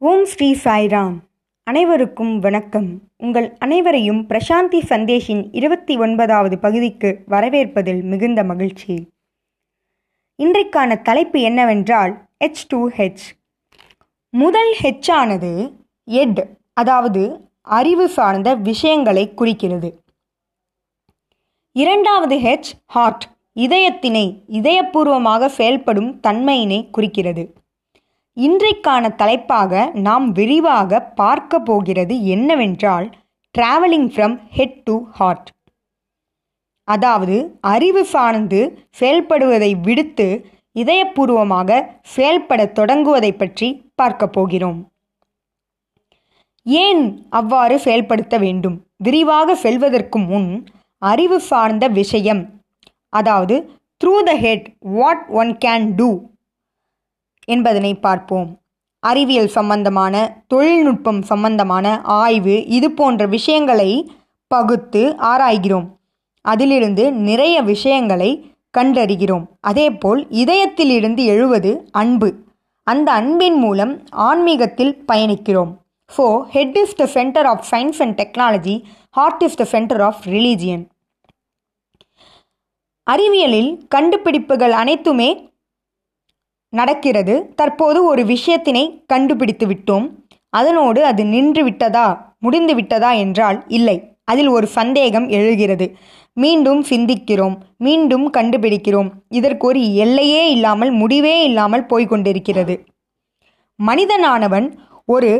ஓம் 0.00 0.24
ஸ்ரீ 0.24 0.56
சாய்ராம். 0.64 1.14
அனைவருக்கும் 1.62 2.38
வணக்கம். 2.38 3.00
உங்கள் 3.16 3.56
அனைவரையும் 3.58 4.26
பிரசாந்தி 4.28 4.80
சந்தேஷின் 4.88 5.48
இருபத்தி 5.52 5.96
ஒன்பதாவது 5.96 6.58
பகுதிக்கு 6.58 7.24
வரவேற்பதில் 7.28 8.02
மிகுந்த 8.02 8.44
மகிழ்ச்சி. 8.44 9.12
இன்றைக்கான 10.42 11.02
தலைப்பு 11.02 11.40
என்னவென்றால் 11.40 12.28
ஹெச் 12.44 12.64
டூ 12.68 12.90
ஹெச் 12.90 13.26
முதல் 14.30 14.76
ஹெச்சானது 14.82 15.12
ஆனது 15.12 15.72
எட் 16.06 16.58
அதாவது 16.72 17.50
அறிவு 17.60 18.08
சார்ந்த 18.08 18.54
விஷயங்களை 18.54 19.34
குறிக்கிறது. 19.34 20.02
இரண்டாவது 21.72 22.36
ஹெச் 22.36 22.72
ஹார்ட் 22.86 23.28
இதயத்தினை 23.54 24.42
இதயபூர்வமாக 24.48 25.46
செயல்படும் 25.46 26.20
தன்மையினை 26.26 26.90
குறிக்கிறது. 26.90 27.54
இன்றைக்கான 28.38 29.04
தலைப்பாக 29.16 29.72
நாம் 29.98 30.26
விரிவாக 30.32 31.00
பார்க்க 31.20 31.60
போகிறது 31.60 32.14
என்னவென்றால் 32.24 33.06
travelling 33.54 34.08
from 34.12 34.36
head 34.50 34.76
to 34.84 34.96
heart 35.10 35.48
அதாவது 36.88 37.36
அறிவு 37.72 38.02
சார்ந்து 38.04 38.60
செயல்படுவதை 39.00 39.72
விடுத்து 39.80 40.28
இதயபூர்வமாக 40.76 41.80
செயல்பட 42.14 42.60
தொடங்குவதை 42.78 43.32
பற்றி 43.36 43.68
பார்க்க 43.94 44.26
போகிறோம். 44.28 44.78
ஏன் 46.66 47.02
அவ்வாறு 47.30 47.76
செயல்படுத்த 47.78 48.34
வேண்டும்? 48.38 48.76
விரிவாக 48.96 49.54
செல்வதற்கு 49.56 50.18
முன் 50.30 50.50
அறிவு 51.02 51.38
சார்ந்த 51.40 51.84
விஷயம். 52.00 52.42
அதாவது 53.08 53.56
through 54.00 54.16
the 54.28 54.32
head 54.36 54.66
what 54.96 55.24
one 55.40 55.52
can 55.64 55.86
do 55.94 56.10
என்பதனை 57.54 57.92
பார்ப்போம். 58.06 58.48
அறிவியல் 59.02 59.52
சம்பந்தமான 59.56 60.14
தொழில்நுட்பம் 60.52 61.20
சம்பந்தமான 61.30 61.86
ஆய்வு 62.22 62.56
இது 62.78 62.88
போன்ற 62.98 63.26
விஷயங்களை 63.36 63.90
பகுத்து 64.50 65.02
ஆராய்கிறோம். 65.32 65.86
அதிலிருந்து 66.44 67.04
நிறைய 67.28 67.56
விஷயங்களை 67.72 68.30
கண்டறிகிறோம். 68.78 69.44
அதேபோல் 69.70 70.20
இதயத்திலிருந்து 70.42 71.22
எழுவது 71.34 71.70
அன்பு. 72.02 72.28
அந்த 72.86 73.08
அன்பின் 73.20 73.58
மூலம் 73.64 73.94
ஆன்மீகத்தில் 74.28 74.94
பயணிக்கிறோம். 75.10 75.72
So 76.10 76.26
head 76.54 76.76
is 76.82 76.94
the 77.00 77.06
centre 77.16 77.48
of 77.52 77.64
science 77.70 77.98
and 78.04 78.16
technology 78.20 78.76
heart 79.16 79.42
is 79.46 79.58
the 79.60 79.64
centre 79.74 80.02
of 80.06 80.22
religion 80.34 80.84
அறிவியலில் 83.06 83.70
கண்டுபிடிப்புகள் 83.94 84.74
அனைத்துமே 84.82 85.28
நடக்கிறது. 86.68 87.34
தற்போது 87.54 88.04
ஒரு 88.04 88.22
விஷயத்தினை 88.24 88.84
கண்டுபிடித்து 89.06 89.66
விட்டோம். 89.66 90.06
அதனோடு 90.52 91.04
அது 91.04 91.24
நின்று 91.24 91.64
விட்டதா 91.64 92.06
முடிந்து 92.38 92.74
விட்டதா 92.74 93.12
என்றால் 93.12 93.64
இல்லை. 93.68 93.96
அதில் 94.24 94.48
ஒரு 94.48 94.66
சந்தேகம் 94.66 95.28
எழுகிறது. 95.28 95.86
மீண்டும் 96.32 96.82
சிந்திக்கிறோம். 96.84 97.56
மீண்டும் 97.76 98.32
கண்டுபிடிக்கிறோம். 98.32 99.08
இதற்கு 99.28 99.66
ஒரு 99.66 99.94
எல்லையே 99.94 100.50
இல்லாமல் 100.50 100.90
முடிவே 100.90 101.42
இல்லாமல் 101.44 101.86
போய்கொண்டிருக்கிறது. 101.86 102.74
மனிதனானவன் 103.78 104.66
ஒரு 105.04 105.30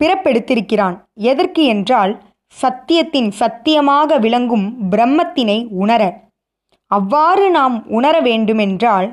பிறப்பெடுத்திருக்கிறான். 0.00 0.96
எதற்கு 1.12 1.64
என்றால் 1.64 2.12
சத்தியத்தின் 2.56 3.30
சத்தியமாக 3.30 4.18
விளங்கும் 4.18 4.66
பிரம்மத்தினை 4.90 5.66
உணர. 5.68 6.02
அவ்வாறு 6.90 7.50
நாம் 7.50 7.76
உணர 7.88 8.20
வேண்டுமென்றால் 8.20 9.08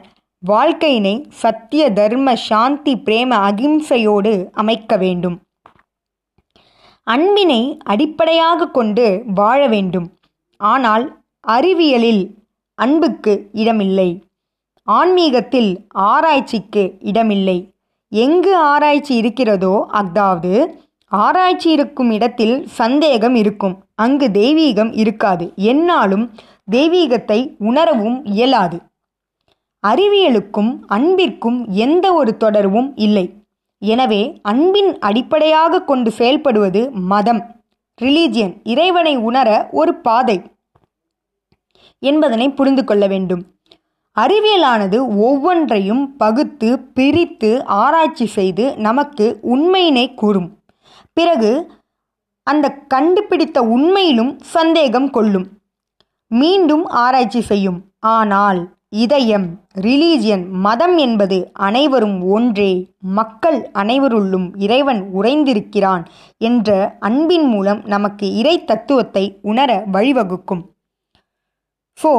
வாழ்க்கையினை 0.49 1.13
சத்திய 1.41 1.83
தர்ம 1.93 2.35
சாந்தி 2.47 2.93
பிரேம 3.05 3.31
அகிம்சையோடு 3.49 4.33
அமைக்க 4.51 4.97
வேண்டும். 4.97 5.37
அன்பினை 7.03 7.61
அடிப்படையாக 7.83 8.67
கொண்டு 8.77 9.05
வாழ 9.39 9.67
வேண்டும். 9.67 10.07
ஆனால் 10.61 11.05
அறிவியலில் 11.47 12.23
அன்புக்கு 12.79 13.33
இடமில்லை. 13.51 14.09
ஆன்மீகத்தில் 14.87 15.71
ஆராய்ச்சிக்கு 16.09 16.83
இடமில்லை. 16.99 17.57
எங்கு 18.11 18.51
ஆராய்ச்சி 18.71 19.13
இருக்கிறதோ 19.15 19.75
அதாவது 20.01 20.51
ஆராய்ச்சி 21.11 21.69
இருக்கும் 21.71 22.11
இடத்தில் 22.11 22.55
சந்தேகம் 22.79 23.35
இருக்கும். 23.35 23.75
அங்கு 23.95 24.27
தெய்வீகம் 24.39 24.91
இருக்காது. 25.03 25.45
என்னாலும் 25.71 26.25
தெய்வீகத்தை 26.71 27.39
உணரவும் 27.69 28.19
இயலாது. 28.25 28.77
அறிவியலுக்கும் 29.89 30.71
அன்பிற்கும் 30.95 31.59
எந்த 31.85 32.05
ஒரு 32.13 32.31
தொடர்பும் 32.43 32.89
இல்லை. 33.05 33.25
எனவே 33.81 34.21
அன்பின் 34.41 34.91
அடிப்படையாக 34.99 35.83
கொண்டு 35.89 36.11
செயல்படுவது 36.19 36.81
மதம் 37.11 37.41
ரிலீஜியன் 38.01 38.53
இறைவனை 38.63 39.15
உணர 39.29 39.49
ஒரு 39.71 39.91
பாதை 40.05 40.37
என்பதனை 41.99 42.47
புரிந்து 42.49 42.83
கொள்ள 42.83 43.03
வேண்டும். 43.07 43.43
அறிவியலானது 44.17 44.97
ஒவ்வொன்றையும் 45.27 46.03
பகுத்து 46.17 46.69
பிரித்து 46.97 47.49
ஆராய்ச்சி 47.65 48.27
செய்து 48.35 48.65
நமக்கு 48.77 49.25
உண்மையினை 49.53 50.05
கூறும். 50.21 50.49
பிறகு 51.17 51.51
அந்த 52.47 52.65
கண்டுபிடித்த 52.93 53.57
உண்மையிலும் 53.75 54.31
சந்தேகம் 54.55 55.09
கொள்ளும். 55.09 55.47
மீண்டும் 56.31 56.85
ஆராய்ச்சி 57.03 57.41
செய்யும். 57.51 57.79
ஆனால் 58.15 58.61
இதயம் 58.91 59.47
ரிலீஜியன் 59.85 60.43
மதம் 60.65 60.97
என்பது 60.97 61.37
அனைவரும் 61.67 62.17
ஒன்றே. 62.35 62.71
மக்கள் 63.17 63.57
அனைவருள்ளும் 63.73 64.47
இறைவன் 64.65 65.01
உறைந்திருக்கிறான் 65.21 66.03
என்ற 66.41 66.69
அன்பின் 66.99 67.47
மூலம் 67.47 67.81
நமக்கு 67.85 68.27
இறை 68.35 68.55
தத்துவத்தை 68.63 69.25
உணர 69.41 69.71
வழிவகுக்கும். 69.91 70.63
So 71.97 72.11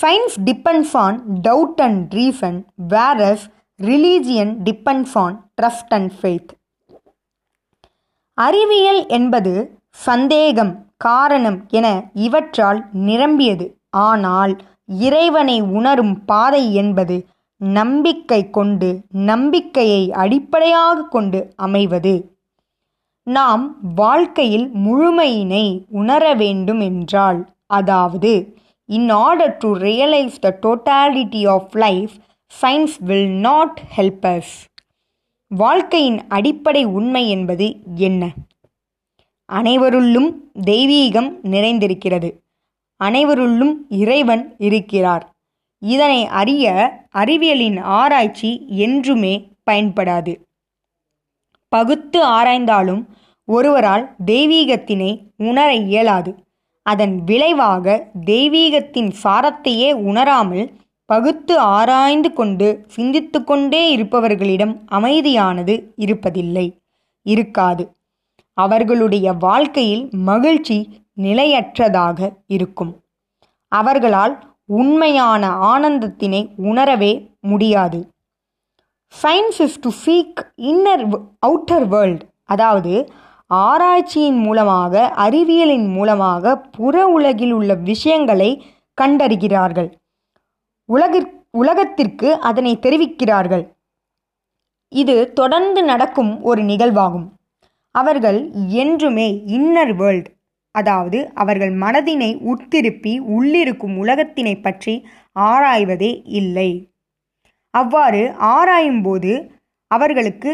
science 0.00 0.36
depends 0.48 0.96
on 1.04 1.16
doubt 1.42 1.80
and 1.86 2.02
reason 2.14 2.58
whereas 2.88 3.46
religion 3.80 4.52
depends 4.68 5.16
on 5.24 5.36
trust 5.60 5.94
and 5.98 6.12
faith 6.18 6.52
அறிவியல் 8.38 9.02
என்பது 9.16 9.54
சந்தேகம் 10.06 10.72
காரணம் 10.96 11.58
என 11.70 11.86
இவற்றால் 12.26 12.80
நிரம்பியது. 13.08 13.66
ஆனால் 14.04 14.52
இறைவனை 14.88 15.60
உணரும் 15.60 16.24
பாதை 16.24 16.74
என்பது 16.74 17.26
நம்பிக்கை 17.56 18.50
கொண்டு 18.50 19.00
நம்பிக்கையை 19.10 20.12
அடிப்படையாக 20.12 21.02
கொண்டு 21.02 21.52
அமைவது. 21.56 22.14
நாம் 23.26 23.76
வாழ்க்கையில் 23.94 24.70
முழுமையினை 24.74 25.84
உணர 25.88 26.34
வேண்டும் 26.34 26.80
என்றால் 26.80 27.40
அதாவது 27.66 28.56
in 28.86 29.10
order 29.10 29.56
to 29.56 29.76
realise 29.76 30.36
the 30.40 30.58
totality 30.62 31.48
of 31.48 31.74
life 31.74 32.10
science 32.62 32.96
will 32.98 33.30
not 33.30 33.80
help 33.96 34.26
us 34.26 34.54
வாழ்க்கையின் 35.50 36.18
அடிப்படை 36.28 36.84
உண்மை 36.84 37.30
என்பது 37.30 37.66
என்ன? 37.94 38.32
அனைவருள்ளும் 39.52 40.30
தெய்வீகம் 40.66 41.30
நிறைந்திருக்கிறது. 41.42 42.43
அனைவருள்ளும் 43.06 43.74
இறைவன் 43.88 44.54
இருக்கிறார். 44.58 45.24
இதனை 45.82 46.26
அறிய 46.40 46.64
அறிவியலின் 47.14 47.78
ஆராய்ச்சி 47.80 48.50
என்றுமே 48.68 49.34
பயன்படாது. 49.70 50.32
பகுத்து 51.68 52.26
ஆராய்ந்தாலும் 52.26 53.02
ஒருவரால் 53.48 54.04
தெய்வீகத்தினை 54.26 55.10
உணர 55.36 55.74
இயலாது. 55.74 56.32
அதன் 56.86 57.14
விளைவாக 57.24 58.10
தெய்வீகத்தின் 58.26 59.10
சாரத்தையே 59.22 59.92
உணராமல் 59.92 60.72
பகுத்து 61.06 61.58
ஆராய்ந்து 61.58 62.32
கொண்டு 62.32 62.68
சிந்தித்து 62.86 63.44
கொண்டே 63.44 63.82
இருப்பவர்களிடம் 63.96 64.74
அமைதியானது 64.92 65.74
இருப்பதில்லை. 65.96 66.66
இருக்காது. 67.26 67.84
அவர்களுடைய 68.58 69.32
வாழ்க்கையில் 69.32 70.08
மகிழ்ச்சி 70.10 70.78
நிலையற்றதாக 71.22 72.30
இருக்கும். 72.46 72.92
அவர்களால் 73.68 74.34
உண்மையான 74.64 75.48
ஆனந்தத்தினை 75.48 76.40
உணரவே 76.56 77.12
முடியாது. 77.40 77.98
Science 79.14 79.58
is 79.58 79.80
to 79.80 79.90
seek 80.06 80.40
inner 80.56 81.04
outer 81.46 81.86
world 81.88 82.22
அதாவது 82.44 82.94
ஆராய்ச்சியின் 83.54 84.38
மூலமாக 84.38 85.12
அறிவியலின் 85.16 85.86
மூலமாக 85.92 86.56
புற 86.76 87.06
உலகில் 87.06 87.52
உள்ள 87.52 87.74
விஷயங்களை 87.74 88.50
கண்டறிகிறார்கள். 88.94 89.90
உலகிற் 90.88 91.28
உலகத்திற்கு 91.50 92.28
அதனை 92.40 92.72
தெரிவிக்கிறார்கள். 92.76 93.64
இது 94.88 95.32
தொடர்ந்து 95.32 95.82
நடக்கும் 95.82 96.42
ஒரு 96.42 96.62
நிகழ்வாகும். 96.62 97.26
அவர்கள் 97.90 98.50
என்றுமே 98.82 99.28
இன்னர் 99.46 99.94
வேர்ல்ட் 99.96 100.28
அதாவது 100.74 101.18
அவர்கள் 101.34 101.72
மனதினை 101.82 102.30
உட்திருப்பி 102.52 103.12
உள்ளிருக்கும் 103.34 103.96
உலகத்தினை 103.96 104.54
பற்றி 104.58 104.94
ஆராய்வதே 105.46 106.12
இல்லை. 106.40 106.70
அவ்வாறு 107.74 108.22
ஆராயும்போது 108.54 109.32
அவர்களுக்கு 109.90 110.50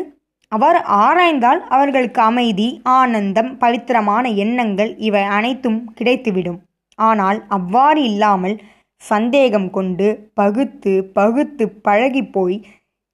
அவர் 0.53 0.79
ஆராய்ந்தால் 1.03 1.61
அவர்களுக்கு 1.69 2.21
அமைதி 2.23 2.69
ஆனந்தம் 2.95 3.51
பவித்திரமான 3.59 4.25
எண்ணங்கள் 4.45 4.91
இவை 5.09 5.25
அனைத்தும் 5.37 5.81
கிடைத்துவிடும். 5.99 6.61
ஆனால் 6.99 7.39
அவ்வாறு 7.49 8.01
இல்லாமல் 8.03 8.57
சந்தேகம் 9.03 9.69
கொண்டு 9.71 10.07
பகுத்து 10.35 10.93
பகுத்து 11.13 11.65
பழகிப்போய் 11.87 12.57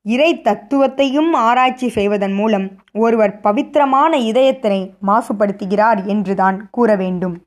இறை 0.06 0.40
தத்துவத்தையும் 0.40 1.30
ஆராய்ச்சி 1.32 1.88
செய்வதன் 1.88 2.32
மூலம் 2.32 2.70
ஒருவர் 2.92 3.40
பவித்திரமான 3.40 4.18
இதயத்தினை 4.18 4.90
மாசுபடுத்துகிறார் 5.06 6.04
என்றுதான் 6.04 6.68
கூற 6.70 6.96
வேண்டும். 6.96 7.44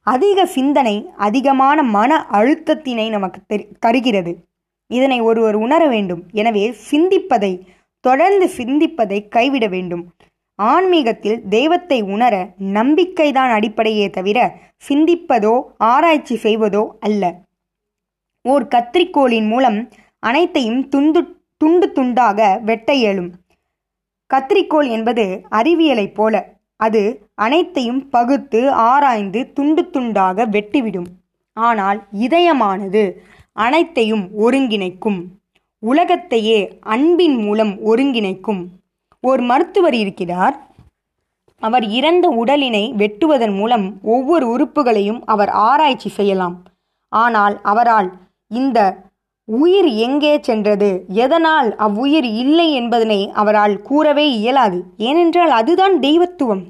அதிக 0.00 0.46
சிந்தனை 0.46 1.06
அதிகமான 1.16 1.82
மன 1.82 2.26
அழுத்தத்தினை 2.32 3.08
நமக்கு 3.08 3.40
தெரி- 3.48 3.66
தருகிறது. 3.78 4.44
இதனை 4.86 5.20
ஒருவர் 5.20 5.54
உணர 5.54 5.86
வேண்டும். 5.86 6.22
எனவே 6.32 6.74
சிந்திப்பதை 6.90 7.60
தொடர்ந்து 8.00 8.50
சிந்திப்பதை 8.56 9.28
கைவிட 9.28 9.66
வேண்டும். 9.66 10.12
ஆன்மீகத்தில் 10.54 11.48
தெய்வத்தை 11.48 12.02
உணர 12.02 12.48
நம்பிக்கைதான் 12.58 13.50
அடிப்படையே 13.50 14.10
தவிர 14.10 14.52
சிந்திப்பதோ 14.88 15.62
ஆராய்ச்சி 15.78 16.38
செய்வதோ 16.42 16.86
அல்ல. 17.00 17.34
ஓர் 18.42 18.68
கத்திரிக்கோளின் 18.68 19.48
மூலம் 19.48 19.88
அனைத்தையும் 20.18 20.88
துண்டு 20.88 21.35
துண்டு 21.60 21.86
துண்டாக 21.94 22.40
வெட்ட 22.60 22.94
இயலும். 22.94 23.30
கத்திரிக்கோள் 24.30 24.88
என்பது 24.88 25.24
அறிவியலைப் 25.50 26.14
போல 26.14 26.34
அது 26.80 27.02
அனைத்தையும் 27.34 28.08
பகுத்து 28.08 28.60
ஆராய்ந்து 28.72 29.40
துண்டு 29.52 29.82
துண்டாக 29.92 30.46
வெட்டிவிடும். 30.54 31.08
ஆனால் 31.56 31.98
இதயமானது 32.12 33.02
அனைத்தையும் 33.52 34.24
ஒருங்கிணைக்கும். 34.44 35.20
உலகத்தையே 35.82 36.60
அன்பின் 36.80 37.36
மூலம் 37.36 37.72
ஒருங்கிணைக்கும். 37.86 38.62
ஒரு 39.24 39.42
மருத்துவர் 39.42 39.94
இருக்கிறார். 39.94 40.56
அவர் 41.62 41.84
இறந்த 41.98 42.26
உடலினை 42.42 42.84
வெட்டுவதன் 43.02 43.56
மூலம் 43.56 43.86
ஒவ்வொரு 44.02 44.46
உறுப்புகளையும் 44.46 45.20
அவர் 45.24 45.48
ஆராய்ச்சி 45.48 46.08
செய்யலாம். 46.08 46.56
ஆனால் 47.12 47.60
அவரால் 47.62 48.08
இந்த 48.50 48.78
உயிர் 49.48 49.88
எங்கே 50.06 50.40
சென்றது? 50.40 51.04
எதனால் 51.08 51.76
அவ்வுயிர் 51.76 52.24
இல்லை 52.24 52.72
என்பதனை 52.72 53.30
அவரால் 53.32 53.82
கூறவே 53.82 54.30
இயலாது. 54.30 54.78
ஏனென்றால் 54.96 55.50
அதுதான் 55.50 56.00
தெய்வத்துவம். 56.00 56.64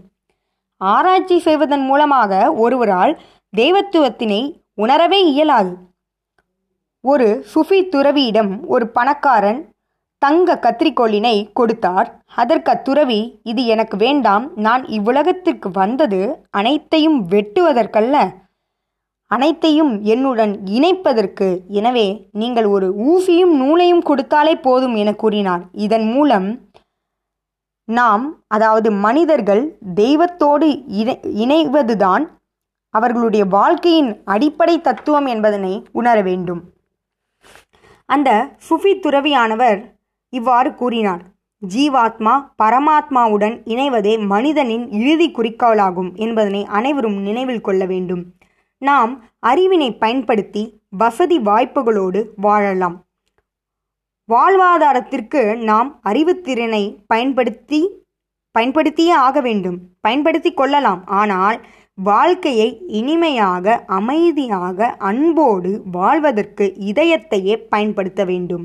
ஆராய்ச்சி 0.81 1.38
செய்வதன் 1.38 1.84
மூலமாக 1.84 2.52
ஒருவரால் 2.52 3.20
தெய்வத்துவத்தினை 3.56 4.43
உணரவே 4.75 5.20
இயலாது. 5.25 5.73
ஒரு 7.00 7.44
சுஃபி 7.55 7.81
துறவியிடம் 7.94 8.52
ஒரு 8.67 8.88
பணக்காரன் 8.88 9.61
தங்க 10.19 10.58
கத்திரிக்கோளினை 10.62 11.46
கொடுத்தார். 11.52 12.08
அதற்கு 12.34 12.70
அத்துறவி 12.73 13.20
இது 13.43 13.67
எனக்கு 13.67 13.96
வேண்டாம். 13.96 14.44
நான் 14.56 14.84
இவ்வுலகத்திற்கு 14.84 15.70
வந்தது 15.73 16.20
அனைத்தையும் 16.50 17.19
வெட்டுவதற்கல்ல. 17.31 18.17
அனைத்தையும் 19.26 20.02
என்னுடன் 20.02 20.61
இணைப்பதற்கு. 20.64 21.49
எனவே 21.69 22.28
நீங்கள் 22.32 22.64
ஒரு 22.64 22.88
ஊசியும் 23.08 23.55
நூலையும் 23.62 24.02
கொடுத்தாலே 24.02 24.55
போதும் 24.61 24.94
என 24.94 25.14
கூறினார். 25.14 25.62
இதன் 25.73 26.06
மூலம் 26.12 26.64
நாம் 27.84 28.43
அதாவது 28.46 28.90
மனிதர்கள் 28.93 29.78
தெய்வத்தோடு 29.94 30.69
இணை 31.00 31.19
இணைவதுதான் 31.44 32.25
அவர்களுடைய 32.90 33.44
வாழ்க்கையின் 33.44 34.23
அடிப்படை 34.25 34.81
தத்துவம் 34.81 35.26
என்பதனை 35.26 35.87
உணர 35.93 36.23
வேண்டும். 36.23 36.62
அந்த 38.05 38.31
சுஃபி 38.69 38.93
துறவியானவர் 39.05 39.78
இவ்வாறு 40.28 40.75
கூறினார். 40.75 41.23
ஜீவாத்மா 41.62 42.34
பரமாத்மாவுடன் 42.62 43.55
இணைவதே 43.64 44.19
மனிதனின் 44.19 44.90
இறுதி 44.90 45.28
குறிக்கோளாகும் 45.31 46.11
என்பதனை 46.14 46.64
அனைவரும் 46.64 47.19
நினைவில் 47.20 47.61
கொள்ள 47.61 47.84
வேண்டும். 47.87 48.25
நாம் 48.88 49.12
அறிவினை 49.47 49.88
பயன்படுத்தி 50.03 50.62
வசதி 51.03 51.38
வாய்ப்புகளோடு 51.49 52.21
வாழலாம். 52.47 52.97
வாழ்வாதாரத்திற்கு 54.29 55.43
நாம் 55.71 55.88
அறிவுத்திறனை 56.05 56.83
பயன்படுத்தி 57.06 57.81
பயன்படுத்தியே 58.55 59.15
ஆக 59.27 59.41
வேண்டும். 59.47 59.79
பயன்படுத்தி 60.00 60.50
கொள்ளலாம். 60.53 61.03
ஆனால் 61.21 61.59
வாழ்க்கையை 62.09 62.69
இனிமையாக 63.00 63.77
அமைதியாக 63.99 64.88
அன்போடு 65.11 65.71
வாழ்வதற்கு 65.93 66.65
இதயத்தையே 66.91 67.55
பயன்படுத்த 67.75 68.25
வேண்டும். 68.25 68.65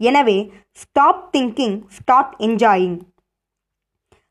எனவே 0.00 0.38
ஸ்டாப் 0.82 1.24
திங்கிங் 1.36 1.76
ஸ்டார்ட் 1.96 2.34
என்ஜாயிங் 2.38 2.98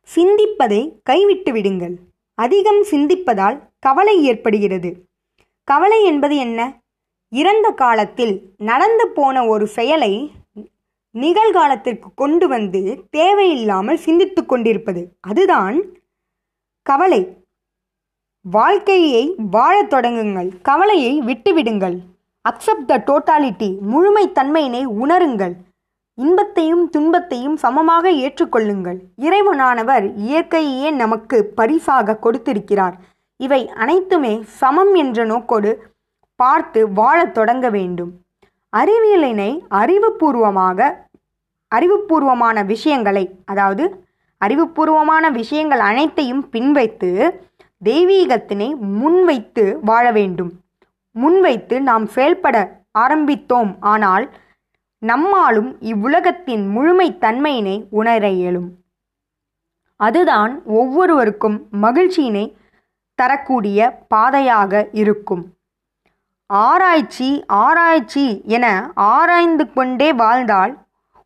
சிந்திப்பதை 0.08 0.82
கைவிட்டு 1.10 1.52
விடுங்கள். 1.52 1.96
அதிகம் 2.38 2.82
சிந்திப்பதால் 2.92 3.58
கவலை 3.80 4.16
ஏற்படுகிறது. 4.24 4.90
கவலை 5.64 6.06
என்பது 6.06 6.36
என்ன? 6.36 6.82
இறந்த 7.30 7.72
காலத்தில் 7.72 8.54
நடந்து 8.58 9.08
போன 9.08 9.46
ஒரு 9.46 9.68
செயலை 9.68 10.32
நிகழ்காலத்திற்கு 11.14 12.06
கொண்டு 12.16 12.48
வந்து 12.48 13.04
தேவையில்லாமல் 13.10 13.98
சிந்தித்து 13.98 14.46
கொண்டிருப்பது. 14.46 15.18
அதுதான் 15.22 15.84
கவலை. 16.82 17.38
வாழ்க்கையை 18.42 19.36
வாழத் 19.38 19.94
தொடங்குங்கள். 19.94 20.62
கவலையை 20.62 21.22
விட்டுவிடுங்கள். 21.22 22.00
அக்செப்ட் 22.50 22.86
த 22.86 23.04
டோட்டாலிட்டி 23.06 23.78
முழுமைத்தன்மையினை 23.92 24.86
உணருங்கள். 24.86 25.54
இன்பத்தையும் 26.16 26.90
துன்பத்தையும் 26.90 27.58
சமமாக 27.58 28.12
ஏற்றுக்கொள்ளுங்கள். 28.12 29.00
இறைவனானவர் 29.18 30.14
இயற்கையே 30.18 30.92
நமக்கு 30.92 31.46
பரிசாக 31.46 32.16
கொடுத்திருக்கிறார். 32.16 33.00
இவை 33.46 33.62
அனைத்துமே 33.82 34.34
சமம் 34.60 34.94
என்ற 35.02 35.26
நோக்கோடு 35.32 35.72
பார்த்து 36.40 36.80
வாழத் 37.00 37.34
தொடங்க 37.38 37.66
வேண்டும். 37.70 38.12
அறிவியலினை 38.74 39.52
அறிவுபூர்வமாக 39.82 40.90
அறிவுபூர்வமான 41.72 42.58
விஷயங்களை 42.72 43.24
அதாவது 43.46 43.84
அறிவுபூர்வமான 44.42 45.26
விஷயங்கள் 45.40 45.82
அனைத்தையும் 45.90 46.44
பின்வைத்து 46.50 47.10
தெய்வீகத்தினை 47.82 48.70
முன்வைத்து 49.00 49.64
வாழ 49.90 50.06
வேண்டும். 50.18 50.52
முன்வைத்து 51.16 51.76
நாம் 51.90 52.06
செயல்பட 52.16 52.58
ஆரம்பித்தோம். 53.00 53.72
ஆனால் 53.94 54.26
நம்மாலும் 55.02 55.70
இவ்வுலகத்தின் 55.92 56.64
முழுமைத்தன்மையினை 56.76 57.78
உணர 58.00 58.24
இயலும். 58.40 58.70
அதுதான் 60.00 60.54
ஒவ்வொருவருக்கும் 60.80 61.58
மகிழ்ச்சியினை 61.86 62.46
தரக்கூடிய 63.22 63.90
பாதையாக 64.14 64.84
இருக்கும். 65.02 65.44
ஆராய்ச்சி 66.50 67.30
ஆராய்ச்சி 67.66 68.26
என 68.56 68.68
ஆராய்ந்து 69.12 69.66
கொண்டே 69.74 70.10
வாழ்ந்தால் 70.22 70.74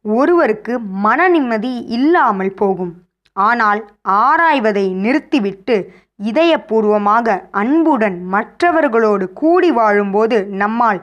ஒருவருக்கு 0.06 0.74
மன 1.06 1.28
நிம்மதி 1.28 1.76
இல்லாமல் 1.98 2.54
போகும். 2.54 2.94
ஆனால் 3.36 3.80
ஆராய்வதை 4.26 4.86
நிறுத்திவிட்டு 5.06 5.76
இதயபூர்வமாக 6.24 7.38
அன்புடன் 7.62 8.18
மற்றவர்களோடு 8.34 9.26
கூடி 9.42 9.72
வாழும்போது 9.72 10.38
நம்மால் 10.62 11.00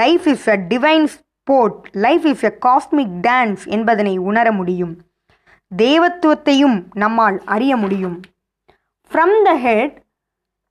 life 0.00 0.26
is 0.32 0.48
a 0.48 0.56
divine 0.72 1.06
sport 1.14 1.84
life 2.04 2.26
is 2.32 2.44
a 2.48 2.52
cosmic 2.66 3.14
dance 3.28 3.64
என்பதனை 3.76 4.14
உணர 4.30 4.46
முடியும். 4.58 4.94
தேவத்துவத்தையும் 5.70 6.78
நம்மால் 7.02 7.38
அறிய 7.54 7.72
முடியும். 7.76 8.18
From 9.10 9.36
the 9.44 9.52
head 9.66 9.96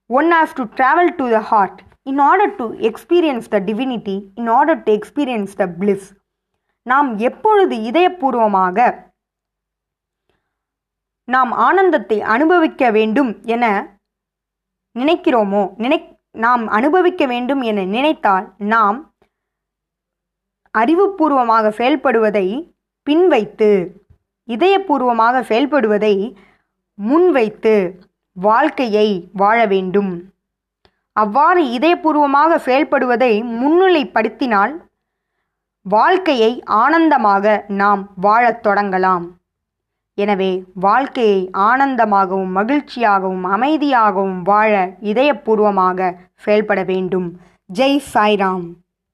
one 0.10 0.30
has 0.34 0.56
to 0.56 0.63
travel 0.78 1.12
to 1.16 1.25
the 1.30 1.39
heart 1.50 1.80
in 2.04 2.22
order 2.22 2.54
to 2.56 2.66
experience 2.82 3.50
the 3.50 3.58
divinity 3.66 4.16
in 4.36 4.50
order 4.50 4.80
to 4.84 4.92
experience 4.94 5.54
the 5.56 5.66
bliss 5.80 6.08
நாம் 6.86 7.10
எப்பொழுது 7.20 7.75
இதயபூர்வமாக 7.82 8.88
நாம் 11.28 11.51
ஆனந்தத்தை 11.60 12.18
அனுபவிக்க 12.28 12.84
வேண்டும் 12.92 13.32
என 13.46 13.66
நினைக்கிறோமோ 14.96 15.63
நினை 15.75 16.00
நாம் 16.36 16.63
அனுபவிக்க 16.70 17.24
வேண்டும் 17.25 17.62
என 17.62 17.84
நினைத்தால் 17.89 18.48
நாம் 18.68 18.98
அறிவுபூர்வமாக 20.74 21.72
செயல்படுவதை 21.78 22.48
பின்வைத்து 23.08 23.70
இதயபூர்வமாக 24.50 25.42
செயல்படுவதை 25.50 26.16
முன்வைத்து 27.00 27.75
வாழ்க்கையை 28.48 29.08
வாழ 29.34 29.60
வேண்டும். 29.65 30.12
அவ்வாறு 31.15 31.62
இதயபூர்வமாக 31.77 32.58
செயல்படுவதை 32.65 33.34
முன்னிலைப்படுத்தினால் 33.62 34.74
வாழ்க்கையை 35.86 36.51
ஆனந்தமாக 36.65 37.65
நாம் 37.81 38.01
வாழத் 38.15 38.63
தொடங்கலாம். 38.67 39.25
எனவே 40.17 40.51
வாழ்க்கையை 40.86 41.50
ஆனந்தமாகவும் 41.69 42.51
மகிழ்ச்சியாகவும் 42.55 43.43
அமைதியாகவும் 43.55 44.38
வாழ 44.41 44.72
இதயபூர்வமாக 45.12 46.10
செயல்பட 46.36 46.84
வேண்டும். 46.84 47.27
ஜெய் 47.74 48.01
சாய்ராம். 48.13 48.65